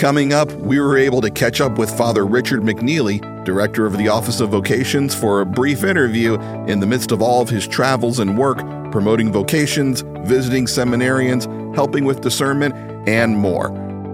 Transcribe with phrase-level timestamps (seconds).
[0.00, 4.08] Coming up, we were able to catch up with Father Richard McNeillie, Director of the
[4.08, 8.18] Office of Vocations, for a brief interview in the midst of all of his travels
[8.18, 8.60] and work
[8.90, 11.44] promoting vocations, visiting seminarians,
[11.74, 12.74] helping with discernment,
[13.06, 13.72] and more.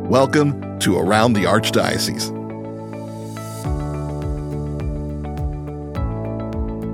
[0.08, 2.32] Welcome to Around the Archdiocese.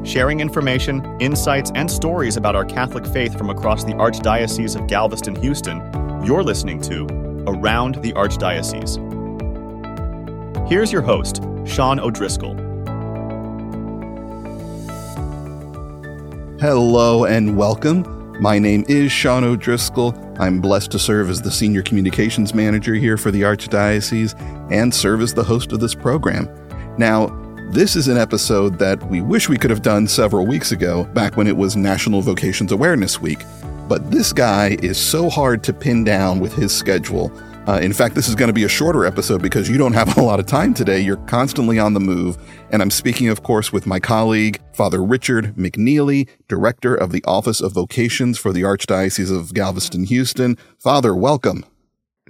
[0.07, 5.35] Sharing information, insights, and stories about our Catholic faith from across the Archdiocese of Galveston
[5.37, 5.79] Houston,
[6.27, 7.22] you're listening to
[7.63, 8.99] Around the Archdiocese.
[10.69, 12.57] Here's your host, Sean O'Driscoll.
[16.59, 18.41] Hello and welcome.
[18.43, 20.13] My name is Sean O'Driscoll.
[20.41, 24.35] I'm blessed to serve as the Senior Communications Manager here for the Archdiocese
[24.73, 26.49] and serve as the host of this program.
[26.99, 27.29] Now,
[27.71, 31.37] this is an episode that we wish we could have done several weeks ago, back
[31.37, 33.45] when it was National Vocations Awareness Week.
[33.89, 37.31] But this guy is so hard to pin down with his schedule.
[37.69, 40.17] Uh, in fact, this is going to be a shorter episode because you don't have
[40.19, 40.99] a lot of time today.
[41.01, 42.37] You're constantly on the move.
[42.73, 47.61] And I'm speaking, of course, with my colleague, Father Richard McNeillie, Director of the Office
[47.61, 50.57] of Vocations for the Archdiocese of Galveston Houston.
[50.81, 51.65] Father, welcome.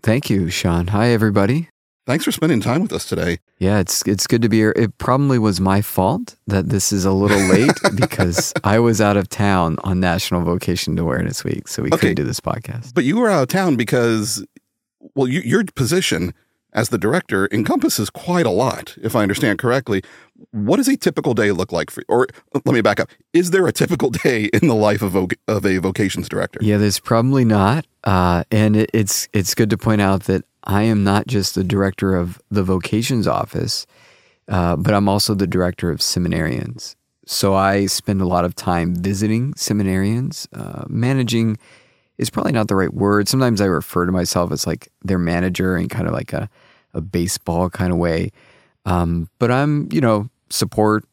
[0.02, 0.88] Thank you, Sean.
[0.88, 1.70] Hi, everybody.
[2.04, 3.38] Thanks for spending time with us today.
[3.60, 4.72] Yeah, it's it's good to be here.
[4.74, 9.16] It probably was my fault that this is a little late because I was out
[9.16, 11.98] of town on National Vocation Awareness Week, so we Okay.
[11.98, 12.92] couldn't do this podcast.
[12.92, 14.44] But you were out of town because,
[15.14, 16.34] well, you, your position
[16.72, 20.02] as the director encompasses quite a lot, if I understand correctly.
[20.52, 23.10] What does a typical day look like for Or let me back up.
[23.32, 26.60] Is there a typical day in the life of, of a vocations director?
[26.62, 30.82] Yeah, there's probably not, uh, and it, it's it's good to point out that I
[30.82, 33.86] am not just the director of the vocations office,
[34.48, 36.96] uh, but I'm also the director of seminarians.
[37.26, 41.56] So I spend a lot of time visiting seminarians, uh, managing
[42.22, 43.28] is probably not the right word.
[43.28, 46.48] Sometimes I refer to myself as like their manager in kind of like a,
[46.94, 48.30] a baseball kind of way.
[48.86, 51.04] Um, but I'm, you know, support.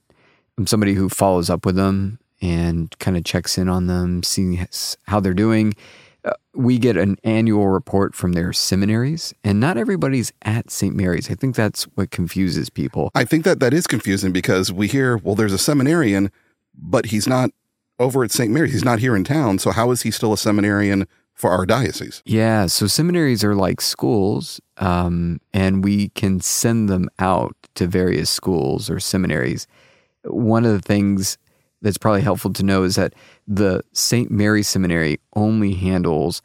[0.58, 4.68] I'm somebody who follows up with them and kind of checks in on them, seeing
[5.04, 5.74] how they're doing.
[6.26, 10.94] Uh, we get an annual report from their seminaries, and not everybody's at St.
[10.96, 11.32] Mary's.
[11.32, 13.10] I think that's what confuses people.
[13.16, 16.30] I think that that is confusing because we hear, well, there's a seminarian,
[16.76, 17.52] but he's not
[18.00, 18.52] over at St.
[18.52, 18.74] Mary's.
[18.74, 19.60] He's not here in town.
[19.60, 22.22] So how is he still a seminarian for our diocese?
[22.26, 28.30] Yeah, so seminaries are like schools, um, and we can send them out to various
[28.30, 29.68] schools or seminaries.
[30.24, 31.38] One of the things
[31.82, 33.14] that's probably helpful to know is that
[33.48, 34.30] the St.
[34.30, 36.42] Mary Seminary only handles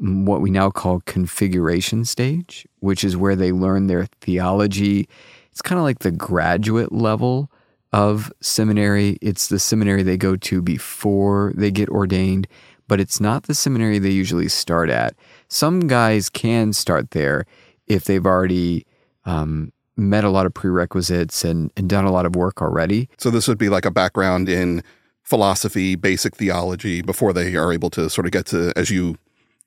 [0.00, 5.08] what we now call configuration stage, which is where they learn their theology.
[5.50, 7.50] It's kind of like the graduate level
[7.92, 9.18] of seminary.
[9.22, 12.46] It's the seminary they go to before they get ordained,
[12.86, 15.14] but it's not the seminary they usually start at.
[15.48, 17.46] Some guys can start there
[17.86, 18.86] if they've already
[19.24, 23.08] um, met a lot of prerequisites and, and done a lot of work already.
[23.18, 24.82] So this would be like a background in
[25.22, 29.16] philosophy, basic theology before they are able to sort of get to, as you,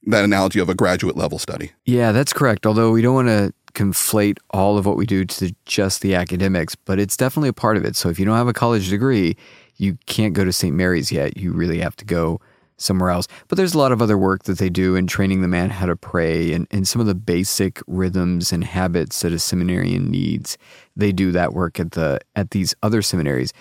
[0.03, 1.71] that analogy of a graduate level study.
[1.85, 2.65] Yeah, that's correct.
[2.65, 6.75] Although we don't want to conflate all of what we do to just the academics,
[6.75, 7.95] but it's definitely a part of it.
[7.95, 9.37] So if you don't have a college degree,
[9.77, 10.75] you can't go to St.
[10.75, 11.37] Mary's yet.
[11.37, 12.41] You really have to go
[12.81, 13.27] somewhere else.
[13.47, 15.85] But there's a lot of other work that they do in training the man how
[15.85, 20.57] to pray and, and some of the basic rhythms and habits that a seminarian needs.
[20.95, 23.53] They do that work at the at these other seminaries.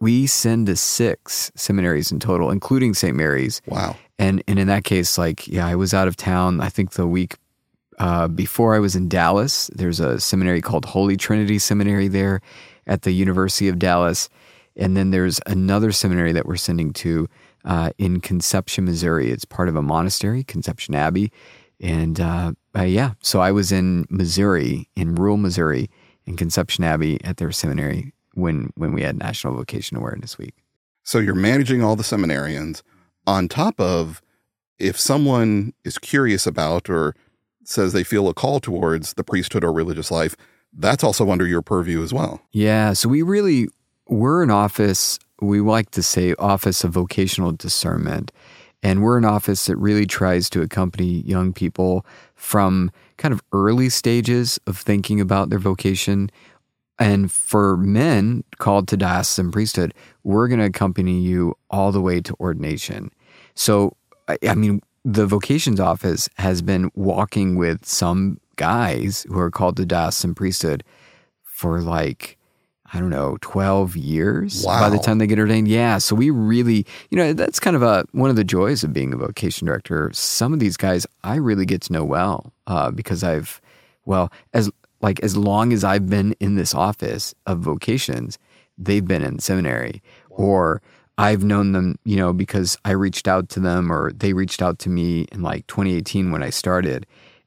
[0.00, 3.16] We send to six seminaries in total, including St.
[3.16, 3.60] Mary's.
[3.66, 3.96] Wow.
[4.18, 6.60] And and in that case, like, yeah, I was out of town.
[6.60, 7.36] I think the week
[7.98, 9.70] uh, before I was in Dallas.
[9.74, 12.40] There's a seminary called Holy Trinity Seminary there
[12.86, 14.28] at the University of Dallas,
[14.76, 17.28] and then there's another seminary that we're sending to
[17.64, 19.30] uh, in Conception, Missouri.
[19.30, 21.32] It's part of a monastery, Conception Abbey,
[21.80, 23.12] and uh, uh, yeah.
[23.20, 25.90] So I was in Missouri, in rural Missouri,
[26.26, 30.54] in Conception Abbey at their seminary when when we had National Vocation Awareness Week.
[31.02, 32.82] So you're managing all the seminarians
[33.26, 34.22] on top of
[34.78, 37.14] if someone is curious about or
[37.64, 40.36] says they feel a call towards the priesthood or religious life,
[40.72, 42.40] that's also under your purview as well.
[42.52, 43.68] Yeah, so we really
[44.06, 45.18] we're an office.
[45.40, 48.32] We like to say office of vocational discernment,
[48.82, 53.88] and we're an office that really tries to accompany young people from kind of early
[53.88, 56.30] stages of thinking about their vocation.
[56.98, 62.20] And for men called to diocesan priesthood, we're going to accompany you all the way
[62.20, 63.10] to ordination.
[63.54, 63.96] So,
[64.26, 69.76] I, I mean, the vocations office has been walking with some guys who are called
[69.76, 70.82] to diocesan priesthood
[71.44, 72.38] for like
[72.92, 75.68] I don't know, 12 years by the time they get ordained.
[75.68, 75.98] Yeah.
[75.98, 79.12] So we really, you know, that's kind of a, one of the joys of being
[79.12, 80.10] a vocation director.
[80.14, 83.60] Some of these guys I really get to know well uh, because I've
[84.06, 88.38] Well, as like as long as I've been in this office of vocations,
[88.76, 90.02] they've been in seminary.
[90.30, 90.82] Or
[91.18, 94.78] I've known them, you know, because I reached out to them or they reached out
[94.80, 97.06] to me in like 2018 when I started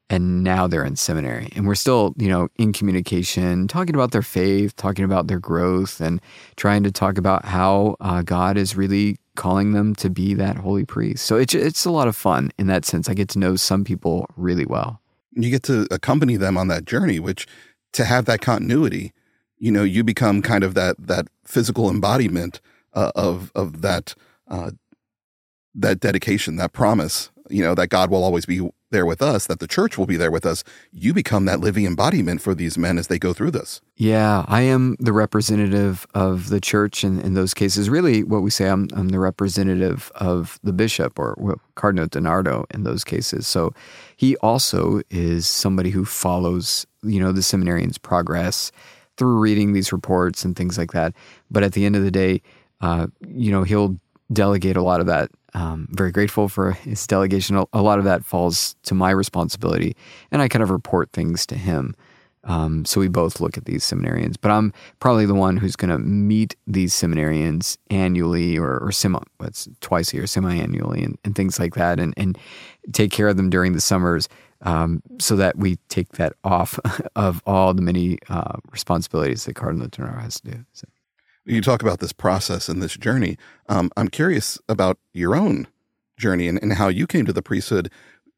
[0.09, 1.47] and now they're in seminary.
[1.55, 6.01] And we're still you know in communication talking about their faith talking about their growth
[6.01, 6.19] and
[6.57, 10.85] trying to talk about how uh, god is really calling them to be that holy
[10.85, 11.25] priest.
[11.25, 13.07] So it's, it's a lot of fun in that sense.
[13.09, 15.01] I get to know some people really well
[15.33, 17.47] you get to accompany them on that journey which
[17.93, 19.11] to have that continuity
[19.57, 22.61] you know you become kind of that that physical embodiment
[22.93, 24.15] uh, of of that
[24.47, 24.71] uh,
[25.73, 29.59] that dedication that promise you know that god will always be there with us, that
[29.59, 32.97] the church will be there with us, you become that living embodiment for these men
[32.97, 33.81] as they go through this.
[33.95, 37.89] Yeah, I am the representative of the church in, in those cases.
[37.89, 42.83] Really, what we say, I'm, I'm the representative of the bishop or Cardinal DiNardo in
[42.83, 43.47] those cases.
[43.47, 43.73] So
[44.15, 48.71] he also is somebody who follows, you know, the seminarian's progress
[49.17, 51.13] through reading these reports and things like that.
[51.49, 52.41] But at the end of the day,
[52.81, 53.99] uh, you know, he'll
[54.33, 57.63] delegate a lot of that um, very grateful for his delegation.
[57.73, 59.95] A lot of that falls to my responsibility,
[60.31, 61.95] and I kind of report things to him.
[62.43, 65.91] Um, so we both look at these seminarians, but I'm probably the one who's going
[65.91, 71.35] to meet these seminarians annually or, or semi, what's twice a year, semi-annually, and, and
[71.35, 72.37] things like that, and, and
[72.93, 74.27] take care of them during the summers,
[74.63, 76.79] um, so that we take that off
[77.15, 80.65] of all the many uh, responsibilities that Cardinal DiNardo has to do.
[80.73, 80.87] So
[81.45, 83.37] you talk about this process and this journey.
[83.67, 85.67] Um, I'm curious about your own
[86.17, 87.91] journey and, and how you came to the priesthood.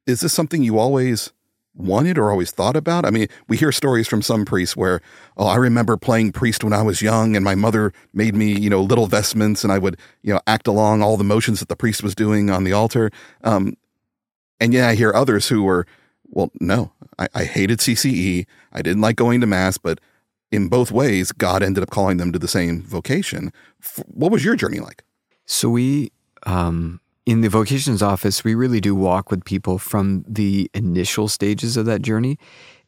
[0.08, 1.32] Is this something you always
[1.76, 3.06] wanted or always thought about?
[3.06, 5.02] I mean, we hear stories from some priests where,
[5.38, 8.70] oh, I remember playing priest when I was young and my mother made me, you
[8.70, 11.76] know, little vestments and I would, you know, act along all the motions that the
[11.76, 13.12] priest was doing on the altar.
[13.44, 13.76] Um,
[14.60, 15.86] and yeah, I hear others who were,
[16.26, 18.46] well, no, I, I hated CCE.
[18.72, 20.00] I didn't like going to mass, but
[20.54, 23.52] in both ways, God ended up calling them to the same vocation.
[24.06, 25.04] What was your journey like?
[25.48, 26.12] So we,
[26.44, 31.76] um, in the vocations office, we really do walk with people from the initial stages
[31.76, 32.38] of that journey.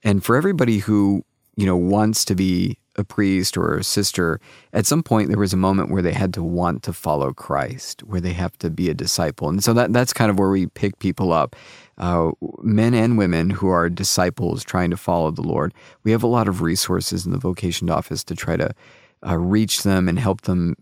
[0.03, 1.25] And for everybody who,
[1.56, 4.39] you know, wants to be a priest or a sister,
[4.71, 8.03] at some point there was a moment where they had to want to follow Christ,
[8.03, 9.50] where they have to be a disciple.
[9.50, 11.56] And so that that's kind of where we pick people up
[11.97, 12.31] uh,
[12.62, 15.74] men and women who are disciples trying to follow the Lord.
[16.03, 18.74] We have a lot of resources in the vocation office to try to
[19.25, 20.75] uh, reach them and help them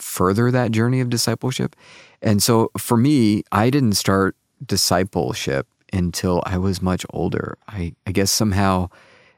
[0.00, 1.76] further that journey of discipleship.
[2.22, 7.56] And so for me, I didn't start discipleship until I was much older.
[7.68, 8.88] I, I guess somehow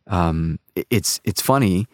[0.06, 0.58] um,
[0.90, 1.86] it's it's funny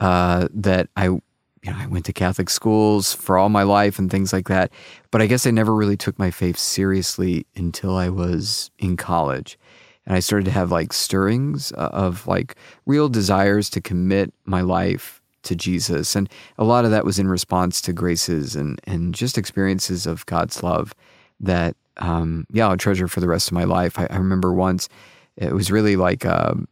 [0.00, 1.18] uh, that I
[1.64, 4.70] you know, I went to Catholic schools for all my life and things like that.
[5.10, 9.58] But I guess I never really took my faith seriously until I was in college.
[10.06, 14.60] And I started to have like stirrings uh, of like real desires to commit my
[14.60, 16.14] life to Jesus.
[16.14, 16.28] And
[16.58, 20.62] a lot of that was in response to graces and, and just experiences of God's
[20.62, 20.94] love
[21.40, 23.98] that, um, yeah, I'll treasure for the rest of my life.
[23.98, 24.90] I, I remember once,
[25.36, 26.68] it was really like, um,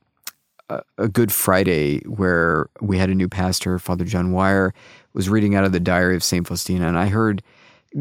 [0.99, 4.73] a Good Friday where we had a new pastor, Father John Wire,
[5.13, 6.47] was reading out of the diary of St.
[6.47, 7.43] Faustina, and I heard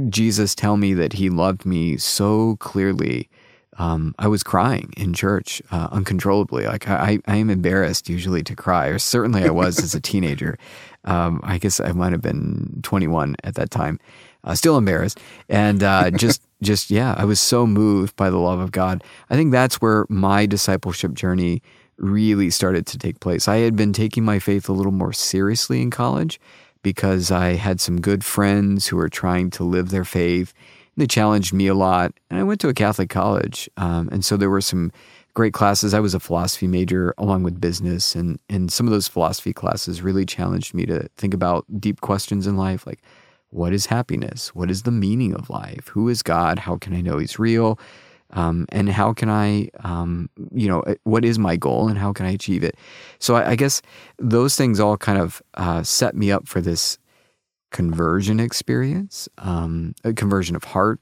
[0.09, 3.29] Jesus tell me that he loved me so clearly.
[3.77, 6.65] Um, I was crying in church uh, uncontrollably.
[6.65, 10.57] Like I, I am embarrassed usually to cry, or certainly I was as a teenager.
[11.03, 13.99] Um, I guess I might have been 21 at that time.
[14.43, 18.59] Uh, still embarrassed, and uh, just, just yeah, I was so moved by the love
[18.59, 19.03] of God.
[19.29, 21.61] I think that's where my discipleship journey
[22.01, 23.47] really started to take place.
[23.47, 26.39] I had been taking my faith a little more seriously in college
[26.83, 30.53] because I had some good friends who were trying to live their faith.
[30.97, 34.35] They challenged me a lot, and I went to a Catholic college, um, and so
[34.35, 34.91] there were some
[35.33, 35.93] great classes.
[35.93, 40.01] I was a philosophy major along with business, and and some of those philosophy classes
[40.01, 42.99] really challenged me to think about deep questions in life, like
[43.51, 44.55] what is happiness?
[44.55, 45.87] What is the meaning of life?
[45.89, 46.59] Who is God?
[46.59, 47.79] How can I know He's real?
[48.33, 52.13] Um, and how can I, um, you know, uh, what is my goal and how
[52.13, 52.75] can I achieve it?
[53.19, 53.81] So I, I guess
[54.17, 56.97] those things all kind of uh, set me up for this
[57.71, 60.99] conversion experience, um, a conversion of heart.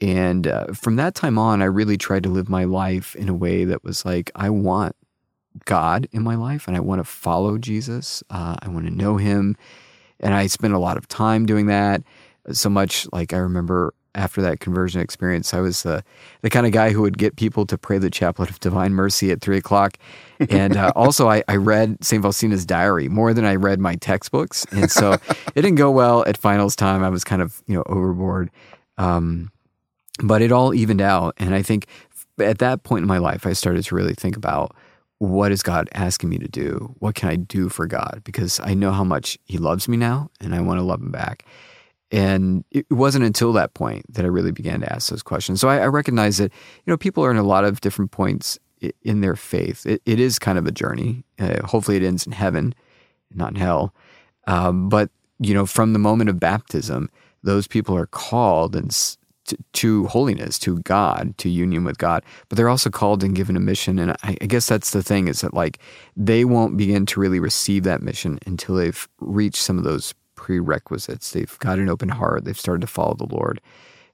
[0.00, 3.34] And uh, from that time on, I really tried to live my life in a
[3.34, 4.94] way that was like, I want
[5.64, 8.22] God in my life and I want to follow Jesus.
[8.30, 9.56] Uh, I want to know him.
[10.20, 12.02] And I spent a lot of time doing that.
[12.52, 15.54] So much like I remember after that conversion experience.
[15.54, 16.00] I was uh,
[16.42, 19.30] the kind of guy who would get people to pray the Chaplet of Divine Mercy
[19.30, 19.98] at three o'clock.
[20.50, 22.22] And uh, also, I, I, read St.
[22.22, 24.66] Faustina's diary more than I read my textbooks.
[24.72, 27.04] And so it didn't go well at finals time.
[27.04, 28.50] I was kind of, you know, overboard.
[28.96, 29.50] Um,
[30.22, 31.34] but it all evened out.
[31.38, 31.86] And I think
[32.38, 34.74] at that point in my life, I started to really think about
[35.18, 36.94] what is God asking me to do?
[37.00, 38.22] What can I do for God?
[38.24, 41.10] Because I know how much He loves me now and I want to love Him
[41.10, 41.44] back.
[42.10, 45.60] And it wasn't until that point that I really began to ask those questions.
[45.60, 46.52] So I, I recognize that,
[46.86, 48.58] you know, people are in a lot of different points
[49.02, 49.84] in their faith.
[49.86, 51.24] it, it is kind of a journey.
[51.38, 52.74] Uh, hopefully it ends in heaven,
[53.34, 53.94] not in hell.
[54.46, 57.10] Um, but, you know, from the moment of baptism,
[57.42, 58.90] those people are called and
[59.46, 62.22] to, to, holiness, to God, to union with God.
[62.48, 63.98] But they're also called and given a mission.
[63.98, 65.78] And I, I guess that's the thing is that like
[66.16, 70.14] they won't begin to really receive that mission until they've reached some of those
[70.48, 71.32] prerequisites.
[71.32, 72.44] They've got an open heart.
[72.44, 73.60] They've started to follow the Lord.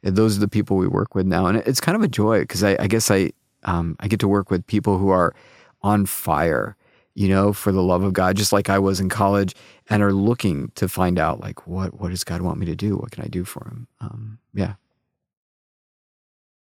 [0.03, 2.41] And those are the people we work with now, and it's kind of a joy
[2.41, 3.31] because I, I, guess I
[3.63, 5.33] um, I get to work with people who are
[5.81, 6.77] on fire,
[7.15, 9.55] you know, for the love of God, just like I was in college,
[9.89, 12.97] and are looking to find out like what what does God want me to do?
[12.97, 13.87] What can I do for Him?
[14.01, 14.75] Um, yeah.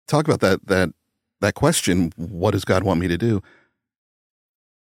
[0.07, 0.93] Talk about that that
[1.41, 2.13] that question.
[2.15, 3.43] What does God want me to do?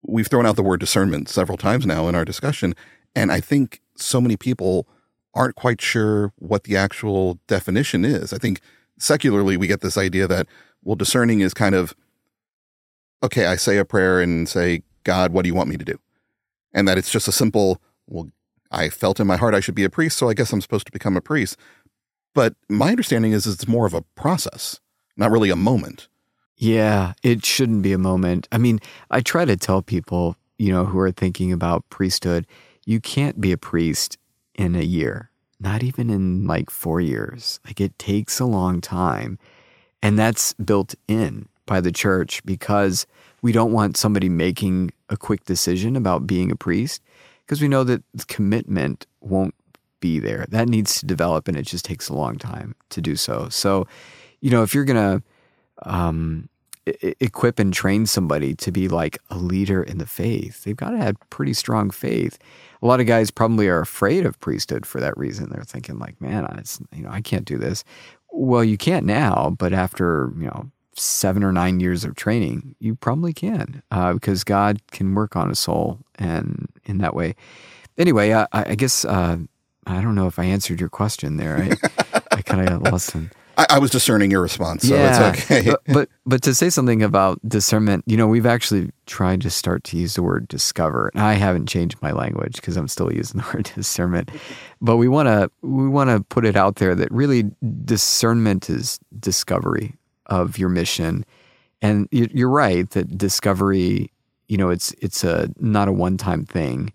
[0.03, 2.75] We've thrown out the word discernment several times now in our discussion,
[3.17, 4.87] and I think so many people
[5.35, 8.33] aren't quite sure what the actual definition is.
[8.33, 8.61] I think
[8.99, 10.47] secularly we get this idea that,
[10.83, 11.95] well, discerning is kind of,
[13.23, 15.99] okay, I say a prayer and say, God, what do you want me to do?
[16.73, 18.31] And that it's just a simple, well,
[18.71, 20.87] I felt in my heart I should be a priest, so I guess I'm supposed
[20.87, 21.57] to become a priest.
[22.35, 24.81] But my understanding is it's more of a process,
[25.17, 26.09] not really a moment.
[26.57, 28.49] Yeah, it shouldn't be a moment.
[28.51, 32.47] I mean, I try to tell people, you know, who are thinking about priesthood,
[32.87, 34.17] you can't be a priest
[34.55, 37.61] in a year, not even in like four years.
[37.67, 39.39] Like it takes a long time.
[40.03, 43.07] And that's built in by the church because
[43.43, 47.03] we don't want somebody making a quick decision about being a priest
[47.45, 49.55] because we know that the commitment won't
[50.01, 50.47] be there.
[50.49, 53.49] That needs to develop and it just takes a long time to do so.
[53.51, 53.89] So,
[54.41, 56.49] you know, if you're going to um,
[57.21, 60.99] equip and train somebody to be like a leader in the faith, they've got to
[60.99, 62.39] have pretty strong faith
[62.83, 65.51] a lot of guys probably are afraid of priesthood for that reason.
[65.51, 66.63] They're thinking like, man, I,
[66.95, 67.85] you know, I can't do this.
[68.31, 72.95] Well, you can't now, but after you know seven or nine years of training, you
[72.95, 77.35] probably can uh, because God can work on a soul and in that way.
[77.99, 79.39] Anyway, I, I guess uh,
[79.87, 81.57] I don't know if I answered your question there.
[81.57, 83.15] I, I kind of lost.
[83.15, 85.71] In, I, I, was discerning your response, so yeah, it's okay.
[85.71, 89.83] but, but, but to say something about discernment, you know, we've actually tried to start
[89.85, 91.11] to use the word discover.
[91.15, 94.31] And I haven't changed my language because I'm still using the word discernment.
[94.81, 97.45] But we want to we want to put it out there that really
[97.85, 99.95] discernment is discovery
[100.27, 101.25] of your mission.
[101.83, 104.11] And you're right that discovery,
[104.49, 106.93] you know, it's it's a not a one time thing.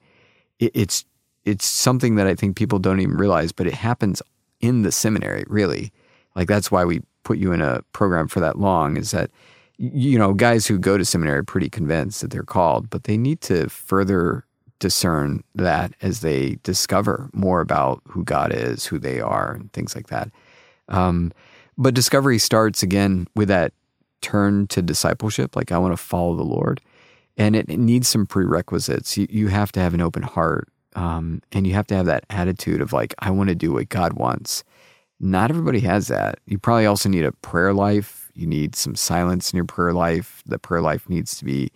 [0.59, 1.05] it's
[1.43, 4.21] it's something that I think people don't even realize, but it happens
[4.59, 5.91] in the seminary, really
[6.35, 9.29] like that's why we put you in a program for that long is that
[9.77, 13.17] you know guys who go to seminary are pretty convinced that they're called, but they
[13.17, 14.45] need to further
[14.79, 19.95] discern that as they discover more about who God is, who they are, and things
[19.95, 20.29] like that.
[20.89, 21.31] Um,
[21.77, 23.73] but discovery starts again with that
[24.21, 25.55] turn to discipleship.
[25.55, 26.81] Like I want to follow the Lord,
[27.38, 29.17] and it, it needs some prerequisites.
[29.17, 32.25] You, you have to have an open heart, um, and you have to have that
[32.29, 34.63] attitude of like I want to do what God wants.
[35.23, 36.39] Not everybody has that.
[36.47, 38.31] You probably also need a prayer life.
[38.33, 40.41] You need some silence in your prayer life.
[40.47, 41.71] The prayer life needs to be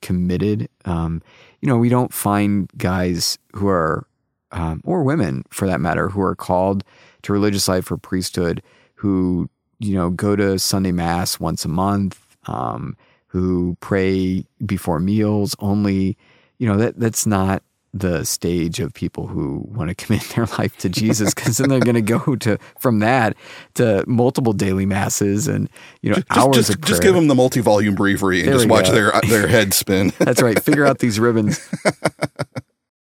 [0.00, 0.68] committed.
[0.84, 1.20] Um,
[1.60, 4.06] you know, we don't find guys who are,
[4.52, 6.84] um, or women for that matter, who are called
[7.22, 8.62] to religious life or priesthood
[8.94, 12.96] who, you know, go to Sunday Mass once a month, um,
[13.26, 16.16] who pray before meals only.
[16.58, 17.62] You know, that that's not
[17.94, 21.78] the stage of people who want to commit their life to Jesus because then they're
[21.80, 23.36] going to go to from that
[23.74, 25.70] to multiple daily masses and
[26.02, 26.88] you know just, hours just, of prayer.
[26.88, 28.92] Just give them the multi-volume breviary and there just watch go.
[28.92, 30.12] their their head spin.
[30.18, 30.60] that's right.
[30.62, 31.60] Figure out these ribbons.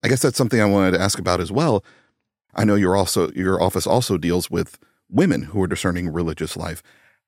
[0.02, 1.82] I guess that's something I wanted to ask about as well.
[2.54, 6.82] I know your also your office also deals with women who are discerning religious life.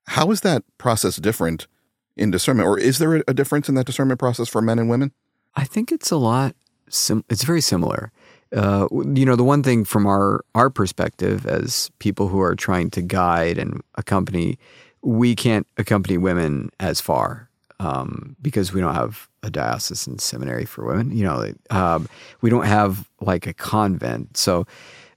[0.09, 1.67] How is that process different
[2.17, 5.13] in discernment, or is there a difference in that discernment process for men and women?
[5.55, 6.55] I think it's a lot
[6.89, 8.13] sim- it's very similar.
[8.55, 12.91] Uh, you know, the one thing from our our perspective as people who are trying
[12.91, 14.59] to guide and accompany,
[15.03, 17.49] we can't accompany women as far
[17.81, 21.11] um, because we don't have a diocesan seminary for women.
[21.17, 22.09] You know, um,
[22.41, 24.37] we don't have like a convent.
[24.37, 24.67] So,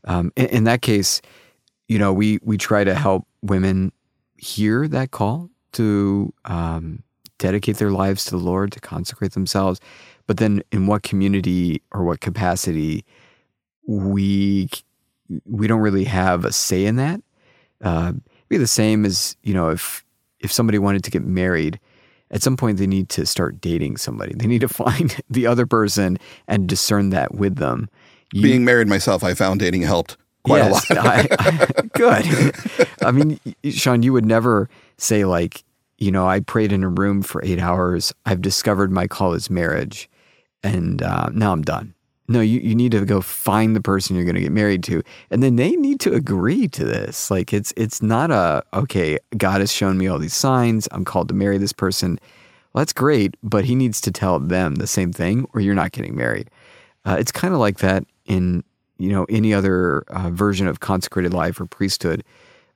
[0.06, 1.22] um, in, in, that case,
[1.88, 3.92] you know, we we try to help women
[4.38, 7.04] hear that call to um,
[7.39, 9.79] dedicate their lives to the Lord, to consecrate themselves,
[10.27, 13.03] but then in what community or what capacity
[13.88, 14.69] we
[15.46, 17.22] we don't really have a say in that.
[17.84, 18.13] Uh,
[18.50, 20.05] be the same as you know if
[20.39, 21.79] if somebody wanted to get married,
[22.31, 24.34] at some point they need to start dating somebody.
[24.36, 26.17] They need to find the other person
[26.48, 27.89] and discern that with them.
[28.31, 31.05] You, Being married myself, I found dating helped quite yes, a lot.
[31.05, 32.55] I, I, good.
[33.01, 33.39] I mean,
[33.72, 35.63] Sean, you would never say like,
[36.00, 38.13] you know, I prayed in a room for eight hours.
[38.25, 40.10] I've discovered my call is marriage,
[40.63, 41.94] and uh, now I'm done.
[42.29, 45.01] No, you, you need to go find the person you're going to get married to,
[45.32, 47.29] and then they need to agree to this.
[47.29, 49.18] Like it's it's not a okay.
[49.38, 50.88] God has shown me all these signs.
[50.91, 52.20] I'm called to marry this person.
[52.72, 55.91] Well, that's great, but He needs to tell them the same thing, or you're not
[55.91, 56.50] getting married.
[57.03, 58.63] Uh, it's kind of like that in
[59.00, 62.24] you know any other uh, version of consecrated life or priesthood.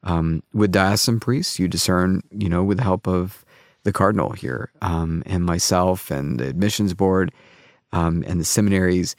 [0.03, 3.45] Um, with diocesan priests, you discern, you know, with the help of
[3.83, 7.31] the cardinal here um, and myself and the admissions board
[7.91, 9.15] um, and the seminaries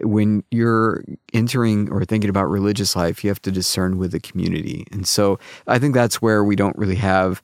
[0.00, 4.86] when you're entering or thinking about religious life, you have to discern with the community.
[4.92, 7.42] And so I think that's where we don't really have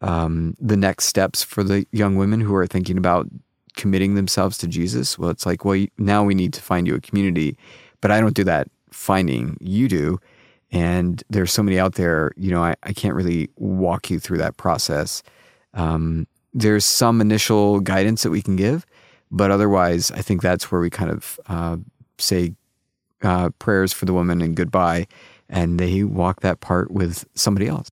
[0.00, 3.28] um, the next steps for the young women who are thinking about
[3.76, 5.18] committing themselves to Jesus.
[5.18, 7.56] Well, it's like, well, now we need to find you a community.
[8.00, 10.18] But I don't do that finding, you do.
[10.72, 14.38] And there's so many out there, you know, I, I can't really walk you through
[14.38, 15.22] that process.
[15.74, 18.86] Um, there's some initial guidance that we can give
[19.30, 21.76] but otherwise, I think that's where we kind of uh,
[22.18, 22.54] say
[23.22, 25.06] uh, prayers for the woman and goodbye,
[25.48, 27.88] and they walk that part with somebody else.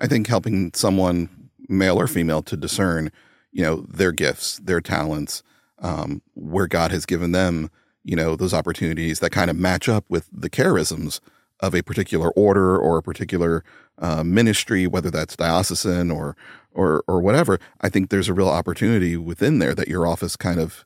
[0.00, 1.28] I think helping someone,
[1.68, 3.12] male or female, to discern,
[3.52, 5.42] you know, their gifts, their talents,
[5.78, 7.70] um, where God has given them,
[8.04, 11.20] you know, those opportunities that kind of match up with the charisms
[11.62, 13.64] of a particular order or a particular
[13.98, 16.36] uh, ministry, whether that's diocesan or
[16.72, 17.58] or or whatever.
[17.80, 20.84] I think there's a real opportunity within there that your office kind of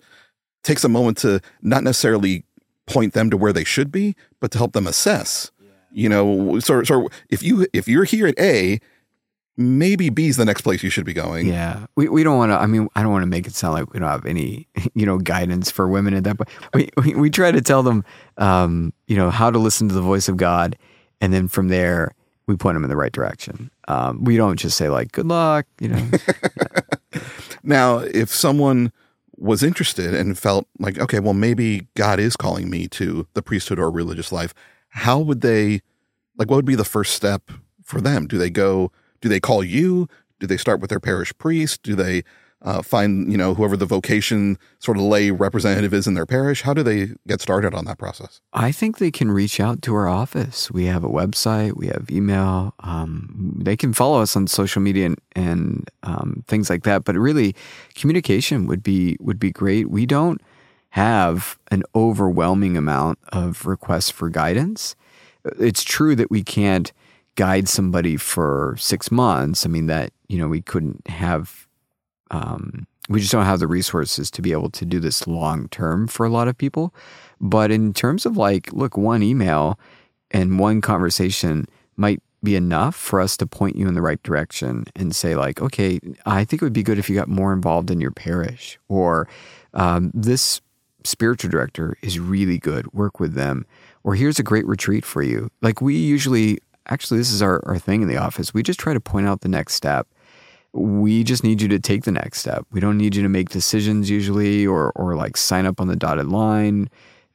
[0.62, 2.44] takes a moment to not necessarily
[2.86, 5.50] point them to where they should be, but to help them assess.
[5.58, 5.68] Yeah.
[5.92, 8.80] You know, so so if you if you're here at A
[9.56, 11.46] maybe B is the next place you should be going.
[11.46, 11.86] Yeah.
[11.96, 13.92] We, we don't want to, I mean, I don't want to make it sound like
[13.92, 16.48] we don't have any, you know, guidance for women at that point.
[16.74, 18.04] We, we, we try to tell them,
[18.36, 20.76] um, you know, how to listen to the voice of God.
[21.20, 22.12] And then from there,
[22.46, 23.70] we point them in the right direction.
[23.88, 26.10] Um, we don't just say like, good luck, you know.
[27.62, 28.92] now, if someone
[29.36, 33.78] was interested and felt like, okay, well, maybe God is calling me to the priesthood
[33.78, 34.54] or religious life,
[34.90, 35.80] how would they,
[36.38, 37.50] like, what would be the first step
[37.82, 38.26] for them?
[38.26, 38.92] Do they go,
[39.26, 40.06] do they call you?
[40.38, 41.82] Do they start with their parish priest?
[41.82, 42.22] Do they
[42.62, 46.62] uh, find you know whoever the vocation sort of lay representative is in their parish?
[46.62, 48.40] How do they get started on that process?
[48.52, 50.70] I think they can reach out to our office.
[50.70, 52.72] We have a website, we have email.
[52.80, 57.02] Um, they can follow us on social media and, and um, things like that.
[57.02, 57.56] But really,
[57.96, 59.90] communication would be would be great.
[59.90, 60.40] We don't
[60.90, 64.94] have an overwhelming amount of requests for guidance.
[65.58, 66.92] It's true that we can't
[67.36, 71.68] guide somebody for six months, I mean, that, you know, we couldn't have,
[72.30, 76.08] um, we just don't have the resources to be able to do this long term
[76.08, 76.92] for a lot of people.
[77.40, 79.78] But in terms of like, look, one email
[80.30, 84.84] and one conversation might be enough for us to point you in the right direction
[84.94, 87.90] and say, like, okay, I think it would be good if you got more involved
[87.90, 89.28] in your parish, or
[89.74, 90.60] um, this
[91.04, 93.66] spiritual director is really good, work with them,
[94.04, 95.50] or here's a great retreat for you.
[95.62, 98.54] Like, we usually actually, this is our, our thing in the office.
[98.54, 100.06] We just try to point out the next step.
[100.72, 102.66] We just need you to take the next step.
[102.70, 105.96] We don't need you to make decisions usually or, or like sign up on the
[105.96, 106.90] dotted line.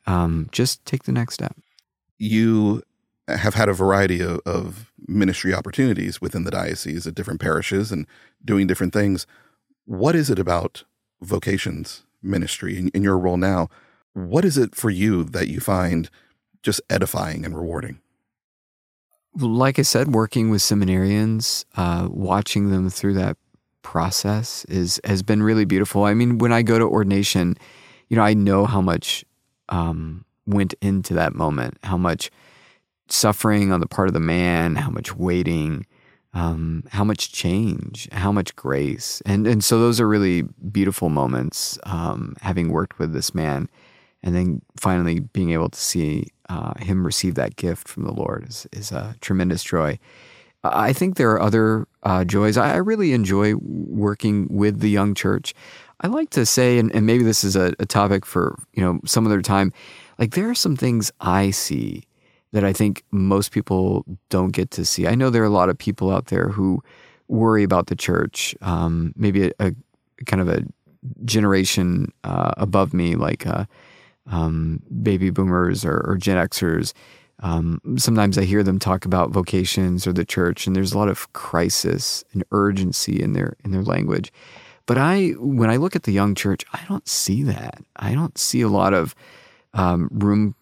[0.06, 1.56] Um, just take the next step.
[2.18, 2.84] You
[3.28, 8.06] have had a variety of, of ministry opportunities within the diocese at different parishes and
[8.44, 9.26] doing different things.
[9.86, 10.84] What is it about
[11.22, 13.70] vocations ministry in, in your role now?
[14.14, 16.10] What is it for you that you find
[16.62, 18.02] just edifying and rewarding?
[19.36, 23.38] Like I said, working with seminarians, uh, watching them through that
[23.82, 26.04] process is has been really beautiful.
[26.04, 27.58] I mean, when I go to ordination,
[28.10, 29.26] you know, I know how much
[29.70, 32.30] um, went into that moment, how much
[33.10, 35.86] suffering on the part of the man, how much waiting,
[36.34, 41.78] um, how much change, how much grace, and and so those are really beautiful moments.
[41.84, 43.70] Um, having worked with this man,
[44.24, 48.48] and then finally being able to see uh, him receive that gift from the Lord
[48.48, 49.98] is, is a tremendous joy.
[50.64, 52.56] I think there are other uh, joys.
[52.56, 55.56] I really enjoy working with the young church.
[56.02, 59.00] I like to say, and, and maybe this is a, a, topic for you know
[59.06, 59.72] some other time.
[60.20, 62.04] Like there are some things I see
[62.52, 65.08] that I think most people don't get to see.
[65.08, 66.84] I know there are a lot of people out there who
[67.28, 68.56] worry about the church.
[68.62, 69.76] Um, maybe a, a,
[70.26, 70.64] kind of a
[71.26, 73.66] generation uh, above me, like uh,
[74.32, 76.94] um, baby boomers or, or Gen Xers.
[77.44, 81.10] Um, sometimes I hear them talk about vocations or the church, and there's a lot
[81.10, 84.32] of crisis and urgency in their in their language.
[84.86, 87.82] But I, when I look at the young church, I don't see that.
[87.96, 89.16] I don't see a lot of
[89.74, 90.56] um, room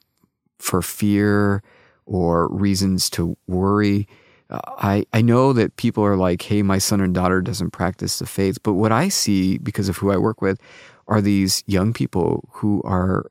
[0.60, 1.64] for fear
[2.06, 4.08] or reasons to worry.
[4.50, 8.20] Uh, I, I know that people are like, hey, my son and daughter doesn't practice
[8.20, 8.62] the faith.
[8.62, 10.60] But what I see, because of who I work with,
[11.08, 13.26] are these young people who are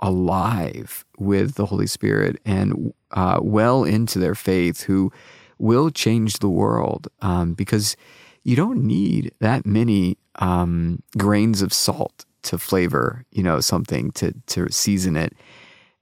[0.00, 5.12] alive with the Holy Spirit and uh, well into their faith, who
[5.58, 7.96] will change the world um, because
[8.42, 14.32] you don't need that many um, grains of salt to flavor, you know, something to
[14.46, 15.32] to season it.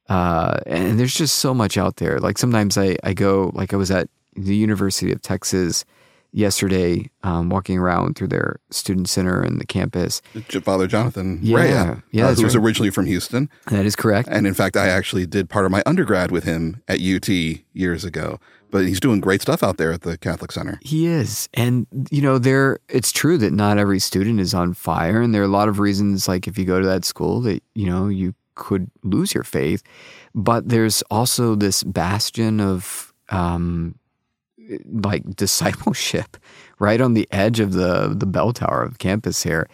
[0.09, 2.19] Uh, and there's just so much out there.
[2.19, 5.85] Like sometimes I, I go, like I was at the University of Texas
[6.35, 10.21] yesterday, um, walking around through their student center and the campus.
[10.63, 12.65] Father Jonathan Yeah, Rea, yeah, uh, who was right.
[12.65, 13.49] originally from Houston.
[13.71, 14.29] That is correct.
[14.31, 17.29] And in fact, I actually did part of my undergrad with him at UT
[17.73, 18.41] years ago.
[18.71, 20.81] But he's doing great stuff out there at the Catholic Center.
[20.83, 21.49] He is.
[21.55, 25.43] And you know, there it's true that not every student is on fire and there
[25.43, 28.09] are a lot of reasons like if you go to that school that, you know,
[28.09, 29.85] you could lose your faith.
[30.35, 33.95] But there's also this bastion of um
[34.91, 36.37] like discipleship
[36.79, 39.69] right on the edge of the the bell tower of campus here.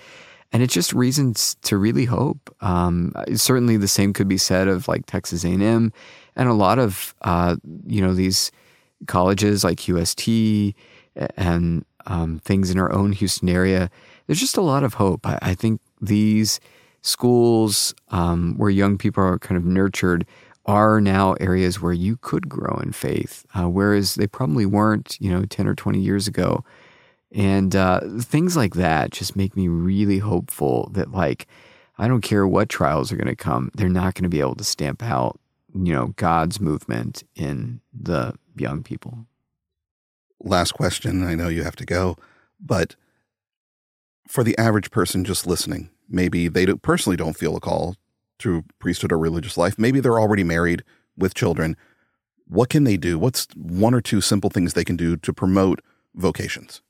[0.52, 2.54] And it's just reasons to really hope.
[2.60, 5.92] Um, certainly, the same could be said of like Texas A&M
[6.34, 8.50] and a lot of uh, you know these
[9.06, 10.74] colleges like UST
[11.36, 13.90] and um, things in our own Houston area.
[14.26, 15.26] There's just a lot of hope.
[15.26, 16.60] I, I think these
[17.02, 20.26] schools um, where young people are kind of nurtured
[20.66, 25.30] are now areas where you could grow in faith, uh, whereas they probably weren't, you
[25.30, 26.64] know, 10 or 20 years ago.
[27.32, 31.46] And uh, things like that just make me really hopeful that, like,
[31.98, 34.56] I don't care what trials are going to come, they're not going to be able
[34.56, 35.38] to stamp out,
[35.74, 39.26] you know, God's movement in the young people.
[40.42, 41.22] Last question.
[41.22, 42.16] I know you have to go,
[42.58, 42.96] but
[44.26, 47.96] for the average person just listening, maybe they personally don't feel a call
[48.40, 49.78] to priesthood or religious life.
[49.78, 50.82] Maybe they're already married
[51.16, 51.76] with children.
[52.46, 53.18] What can they do?
[53.18, 55.80] What's one or two simple things they can do to promote
[56.14, 56.82] vocations?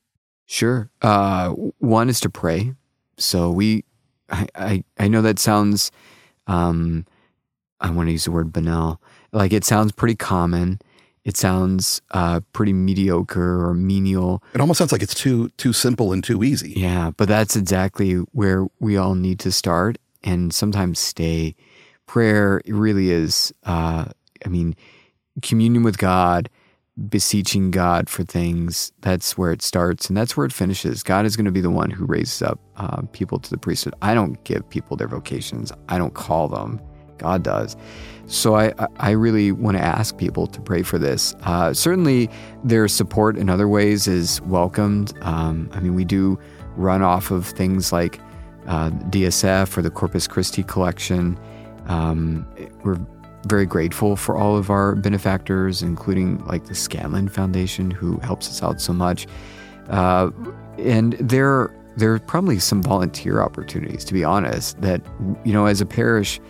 [0.47, 0.91] Sure.
[1.03, 2.75] Uh, one is to pray.
[3.19, 3.85] So we,
[4.31, 5.91] I, I, I know that sounds,
[6.47, 7.07] um,
[7.81, 9.01] I want to use the word banal.
[9.33, 10.81] Like it sounds pretty common.
[11.25, 14.43] It sounds uh, pretty mediocre or menial.
[14.55, 16.73] It almost sounds like it's too too simple and too easy.
[16.75, 21.55] Yeah, but that's exactly where we all need to start and sometimes stay.
[22.07, 24.07] Prayer really is, uh,
[24.45, 24.75] I mean,
[25.43, 26.49] communion with God,
[27.09, 28.93] beseeching God for things.
[29.01, 31.03] That's where it starts and that's where it finishes.
[31.03, 33.95] God is going to be the one who raises up uh, people to the priesthood.
[34.03, 36.81] I don't give people their vocations, I don't call them.
[37.19, 37.77] God does.
[38.27, 41.35] So I, I really want to ask people to pray for this.
[41.43, 42.31] Uh, certainly,
[42.65, 45.13] their support in other ways is welcomed.
[45.21, 46.39] Um, I mean, we do
[46.77, 48.19] run off of things like
[48.67, 51.39] uh, DSF or the Corpus Christi collection.
[51.87, 52.47] Um,
[52.85, 52.99] we're
[53.47, 58.63] very grateful for all of our benefactors, including like the Scanlan Foundation, who helps us
[58.63, 59.27] out so much.
[59.89, 60.31] Uh,
[60.79, 65.01] and there, there are probably some volunteer opportunities, to be honest, that,
[65.45, 66.41] you know, as a parish,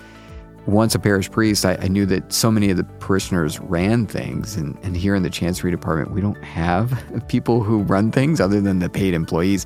[0.66, 4.56] once a parish priest, I, I, knew that so many of the parishioners ran things.
[4.56, 8.60] And, and here in the Chancery Department, we don't have people who run things other
[8.60, 9.64] than the paid employees.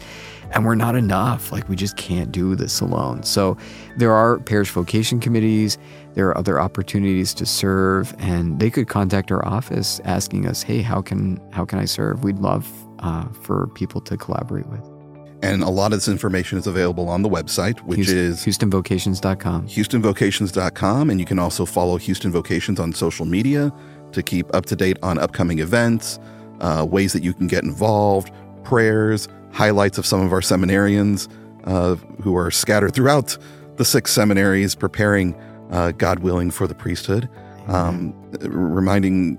[0.52, 1.52] And we're not enough.
[1.52, 3.22] Like, we just can't do this alone.
[3.22, 3.56] So,
[3.96, 5.78] there are parish vocation committees,
[6.14, 10.80] there are other opportunities to serve, and they could contact our office asking us, hey,
[10.80, 12.22] how can, how can I serve?
[12.22, 14.94] We'd love uh, for people to collaborate with.
[15.42, 19.68] And a lot of this information is available on the website, which Houston, is HoustonVocations.com.
[19.68, 21.10] HoustonVocations.com.
[21.10, 23.70] And you can also follow Houston Vocations on social media
[24.12, 26.18] to keep up to date on upcoming events,
[26.60, 31.28] uh, ways that you can get involved, prayers, highlights of some of our seminarians
[31.64, 33.38] uh, who are scattered throughout
[33.76, 35.34] the six seminaries preparing,
[35.70, 37.28] uh, God willing, for the priesthood.
[37.68, 38.12] Um,
[38.42, 39.38] reminding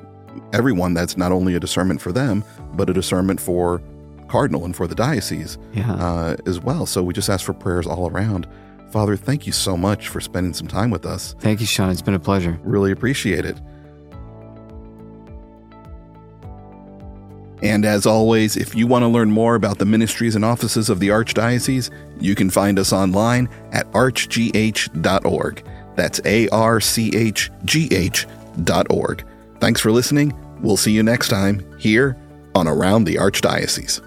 [0.52, 3.82] everyone that's not only a discernment for them, but a discernment for
[4.28, 5.94] cardinal and for the diocese Yeah.
[5.94, 6.86] uh, as well.
[6.88, 8.48] So we just ask for prayers all around.
[8.90, 11.36] Father, thank you so much for spending some time with us.
[11.40, 11.90] Thank you, Sean.
[11.92, 12.58] It's been a pleasure.
[12.64, 13.60] Really appreciate it.
[17.66, 21.00] And as always, if you want to learn more about the ministries and offices of
[21.00, 25.64] the Archdiocese, you can find us online at archgh.org.
[25.96, 28.28] That's A R C H G H
[28.64, 29.26] dot org.
[29.60, 30.38] Thanks for listening.
[30.62, 32.16] We'll see you next time here
[32.54, 34.00] on Around the Archdiocese.